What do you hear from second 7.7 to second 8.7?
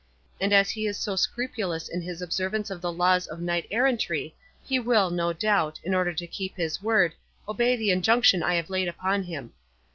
the injunction I